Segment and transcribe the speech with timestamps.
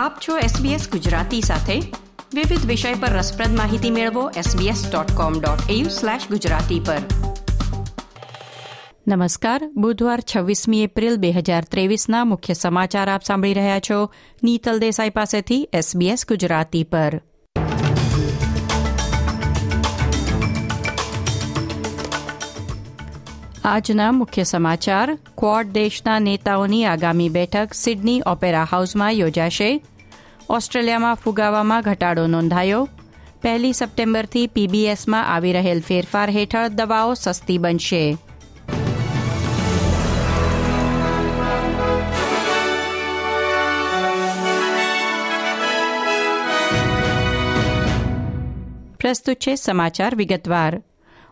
[0.00, 1.74] આપ છો SBS ગુજરાતી સાથે.
[2.34, 5.84] વિવિધ વિષય પર રસપ્રદ માહિતી મેળવો sbs.com.au
[6.30, 6.98] ગુજરાતી પર.
[9.08, 9.70] નમસ્કાર.
[9.76, 14.10] બુધવાર છવ્વીસમી એપ્રિલ બે હજાર ત્રેવીસના મુખ્ય સમાચાર આપ સાંભળી રહ્યા છો
[14.42, 17.20] નીતલ દેસાઈ પાસેથી SBS ગુજરાતી પર.
[23.64, 25.14] આજના મુખ્ય સમાચાર.
[25.14, 29.80] ક્વોડ દેશના નેતાઓની આગામી બેઠક સિડની ઓપેરા હાઉસમાં યોજાશે.
[30.50, 32.88] ઓસ્ટ્રેલિયામાં ફુગાવામાં ઘટાડો નોંધાયો.
[33.42, 38.16] પહેલી સપ્ટેમ્બરથી પીબીએસમાં આવી રહેલ ફેરફાર હેઠળ દવાઓ સસ્તી બનશે.
[49.00, 50.82] પ્રસ્તુત છે સમાચાર વિગતવાર.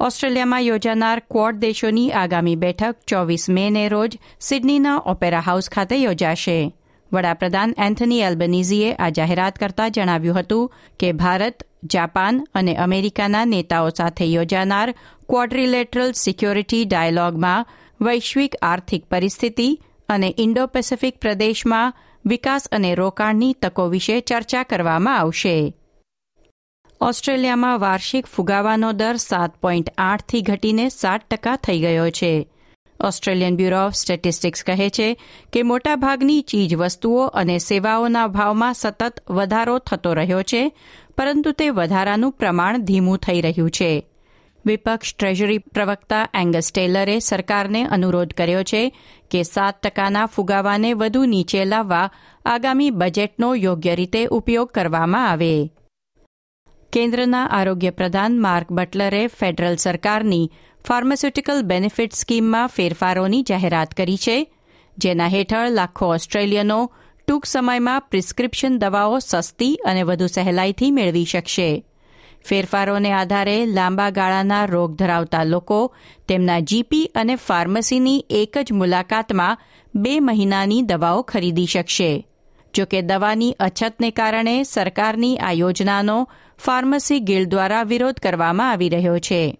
[0.00, 6.76] ઓસ્ટ્રેલિયામાં યોજાનાર ક્વોડ દેશોની આગામી બેઠક ચોવીસ મેને રોજ સિડનીના ઓપેરા હાઉસ ખાતે યોજાશે.
[7.12, 14.24] વડાપ્રધાન એન્થની એલ્બનીઝીએ આ જાહેરાત કરતા જણાવ્યું હતું કે ભારત, જાપાન અને અમેરિકાના નેતાઓ સાથે
[14.24, 14.94] યોજાનાર
[15.28, 17.66] ક્વોડ્રિલેટરલ સિક્યોરિટી ડાયલોગમાં
[18.00, 21.94] વૈશ્વિક આર્થિક પરિસ્થિતિ અને ઇન્ડો પેસેફિક પ્રદેશમાં
[22.26, 25.74] વિકાસ અને રોકાણની તકો વિશે ચર્ચા કરવામાં આવશે.
[27.00, 32.48] ઓસ્ટ્રેલિયામાં વાર્ષિક ફુગાવાનો દર સાત પોઈન્ટ આઠથી ઘટીને સાત ટકા થઈ ગયો છે.
[33.02, 35.20] ઓસ્ટ્રેલિયન બ્યુરો ઓફ સ્ટેટિસ્ટિક્સ કહે છે
[35.52, 40.72] કે મોટાભાગની ચીજ વસ્તુઓ અને સેવાઓના ભાવમાં સતત વધારો થતો રહ્યો છે,
[41.16, 44.06] પરંતુ તે વધારાનું પ્રમાણ ધીમું થઈ રહ્યું છે.
[44.66, 48.96] વિપક્ષ ટ્રેઝરી પ્રવક્તા એંગસ ટેલરે સરકારને અનુરોધ કર્યો છે
[49.30, 52.10] કે સાત ટકાના ફુગાવાને વધુ નીચે લાવવા
[52.44, 55.70] આગામી બજેટનો યોગ્ય રીતે ઉપયોગ કરવામાં આવે.
[56.92, 60.50] કેન્દ્રના આરોગ્ય પ્રધાન માર્ક બટલરે ફેડરલ સરકારની
[60.88, 64.52] ફાર્માસ્યુટિકલ બેનિફિટ સ્કીમમાં ફેરફારોની જાહેરાત કરી છે,
[64.98, 66.92] જેના હેઠળ લાખો ઓસ્ટ્રેલિયનો
[67.28, 71.84] ટૂંક સમયમાં પ્રિસ્ક્રિપ્શન દવાઓ સસ્તી અને વધુ સહેલાઈથી મેળવી શકશે.
[72.44, 75.94] ફેરફારોને આધારે લાંબા ગાળાના રોગ ધરાવતા લોકો
[76.28, 79.58] તેમના જીપી અને ફાર્મસીની એક જ મુલાકાતમાં
[79.94, 82.26] બે મહિનાની દવાઓ ખરીદી શકશે.
[82.74, 86.28] જોકે દવાની અછતને કારણે સરકારની આ યોજનાનો
[86.58, 89.58] ફાર્મસી ગિલ્ડ દ્વારા વિરોધ કરવામાં આવી રહ્યો છે.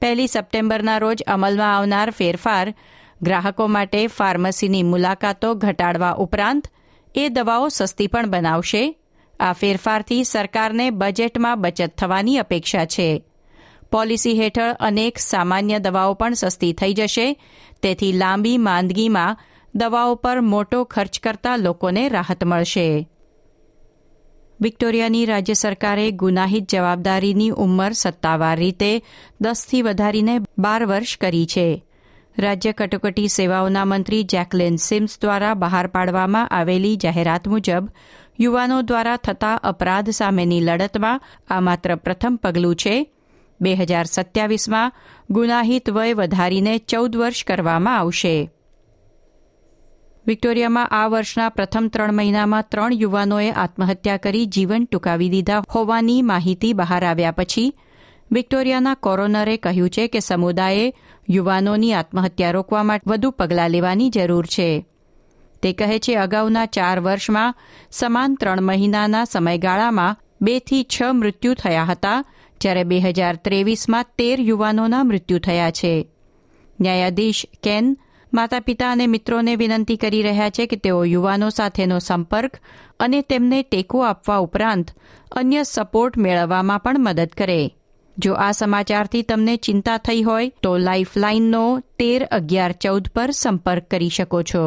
[0.00, 2.74] પહેલી સપ્ટેમ્બરના રોજ અમલમાં આવનાર ફેરફાર
[3.22, 6.68] ગ્રાહકો માટે ફાર્મસીની મુલાકાતો ઘટાડવા ઉપરાંત
[7.14, 8.96] એ દવાઓ સસ્તી પણ બનાવશે.
[9.40, 13.24] આ ફેરફારથી સરકારને બજેટમાં બચત થવાની અપેક્ષા છે.
[13.90, 17.36] પોલિસી હેઠળ અનેક સામાન્ય દવાઓ પણ સસ્તી થઈ જશે.
[17.82, 19.36] તેથી લાંબી માંદગીમાં
[19.74, 23.08] દવાઓ પર મોટો ખર્ચ કરતા લોકોને રાહત મળશે.
[24.60, 29.02] વિક્ટોરિયાની રાજ્ય સરકારે ગુનાહિત જવાબદારીની ઉંમર સત્તાવાર રીતે
[29.40, 31.84] દસથી વધારીને બાર વર્ષ કરી છે.
[32.38, 37.88] રાજ્ય કટોકટી સેવાઓના મંત્રી જેકલિન સિમ્સ દ્વારા બહાર પાડવામાં આવેલી જાહેરાત મુજબ,
[38.40, 41.20] યુવાનો દ્વારા થતા અપરાધ સામેની લડતમાં
[41.50, 43.06] આ માત્ર પ્રથમ પગલું છે.
[43.60, 44.92] બે હજાર સત્યાવીસમાં
[45.30, 48.50] ગુનાહિત વય વધારીને ચૌદ વર્ષ કરવામાં આવશે.
[50.26, 56.74] વિક્ટોરિયામાં આ વર્ષના પ્રથમ ત્રણ મહિનામાં ત્રણ યુવાનોએ આત્મહત્યા કરી જીવન ટૂંકાવી દીધા હોવાની માહિતી
[56.74, 57.66] બહાર આવ્યા પછી
[58.32, 60.86] વિક્ટોરિયાના કોરોનરે કહ્યું છે કે સમુદાયે
[61.28, 64.68] યુવાનોની આત્મહત્યા રોકવા માટે વધુ પગલાં લેવાની જરૂર છે.
[65.62, 67.54] તે કહે છે, અગાઉના ચાર વર્ષમાં
[67.90, 72.24] સમાન ત્રણ મહિનાના સમયગાળામાં બેથી છ મૃત્યુ થયા હતા,
[72.60, 76.08] જ્યારે બે હજાર ત્રેવીસમાં તેર યુવાનોના મૃત્યુ થયા છે.
[76.80, 77.96] ન્યાયાધીશ કેન
[78.34, 82.60] માતા પિતા અને મિત્રોને વિનંતી કરી રહ્યા છે કે તેઓ યુવાનો સાથેનો સંપર્ક
[82.98, 84.92] અને તેમને ટેકો આપવા ઉપરાંત
[85.32, 87.58] અન્ય સપોર્ટ મેળવવામાં પણ મદદ કરે.
[88.16, 91.64] જો આ સમાચારથી તમને ચિંતા થઈ હોય, તો લાઇફલાઇનનો
[91.98, 94.64] તેર અગિયાર ચૌદ પર સંપર્ક કરી શકો છો.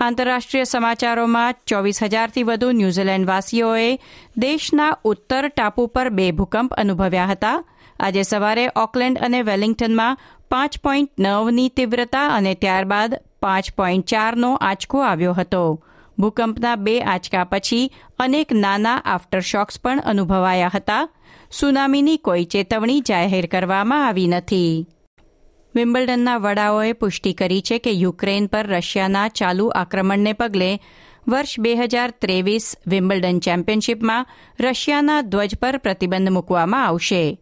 [0.00, 3.98] આંતરરાષ્ટ્રીય સમાચારોમાં ચોવીસ હજારથી વધુ ન્યૂઝીલેન્ડવાસીઓએ
[4.38, 7.58] દેશના ઉત્તર ટાપુ પર બે ભૂકંપ અનુભવ્યા હતા.
[8.00, 10.18] આજે સવારે ઓકલેન્ડ અને વેલિંગ્ટનમાં
[10.50, 15.62] પાંચ પોઈન્ટ નવની તીવ્રતા અને ત્યારબાદ પાંચ પોઈન્ટ ચારનો આંચકો આવ્યો હતો.
[16.18, 21.08] ભૂકંપના બે આંચકા પછી અનેક નાના આફ્ટરશોક્સ પણ અનુભવાયા હતા.
[21.50, 24.86] સુનામીની કોઈ ચેતવણી જાહેર કરવામાં આવી નથી.
[25.74, 30.70] વિમ્બલ્ડનના વડાઓએ પુષ્ટિ કરી છે કે યુક્રેન પર રશિયાના ચાલુ આક્રમણને પગલે
[31.28, 34.26] વર્ષ બે હજાર ત્રેવીસ વિમ્બલ્ડન ચેમ્પિયનશીપમાં
[34.60, 37.38] રશિયાના ધ્વજ પર પ્રતિબંધ મૂકવામાં આવશે.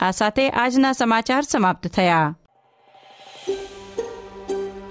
[0.00, 2.34] આ સાથે આજના સમાચાર સમાપ્ત થયા.